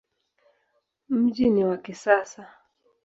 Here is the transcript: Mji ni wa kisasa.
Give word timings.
Mji 1.09 1.49
ni 1.49 1.63
wa 1.63 1.77
kisasa. 1.77 2.47